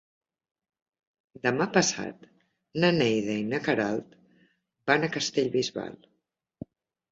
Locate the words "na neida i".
2.85-3.45